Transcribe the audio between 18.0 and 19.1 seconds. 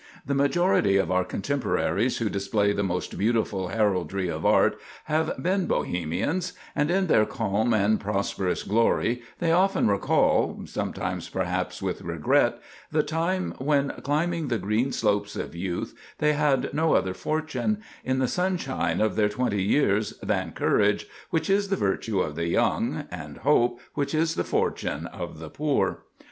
in the sunshine